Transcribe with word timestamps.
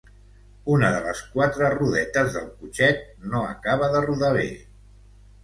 “Una 0.75 0.87
de 0.95 1.01
les 1.07 1.19
quatre 1.35 1.69
rodetes 1.73 2.39
del 2.39 2.49
cotxet 2.63 3.05
no 3.35 3.43
acaba 3.53 3.93
de 3.99 4.03
rodar 4.09 4.35
bé. 4.41 4.49